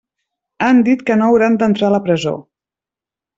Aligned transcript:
Han 0.67 0.79
dit 0.87 1.03
que 1.09 1.17
no 1.19 1.27
hauran 1.33 1.59
d'entrar 1.59 1.91
a 1.91 1.95
la 1.97 2.01
presó. 2.09 2.33